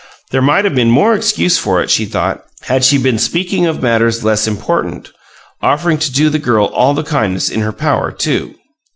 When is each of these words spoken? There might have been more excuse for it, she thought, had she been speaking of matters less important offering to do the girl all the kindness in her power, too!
There 0.31 0.41
might 0.41 0.65
have 0.65 0.73
been 0.73 0.89
more 0.89 1.13
excuse 1.13 1.59
for 1.59 1.79
it, 1.79 1.91
she 1.91 2.05
thought, 2.05 2.43
had 2.63 2.83
she 2.83 2.97
been 2.97 3.19
speaking 3.19 3.67
of 3.67 3.83
matters 3.83 4.23
less 4.23 4.47
important 4.47 5.11
offering 5.61 5.99
to 5.99 6.11
do 6.11 6.31
the 6.31 6.39
girl 6.39 6.65
all 6.65 6.95
the 6.95 7.03
kindness 7.03 7.51
in 7.51 7.61
her 7.61 7.71
power, 7.71 8.11
too! 8.11 8.55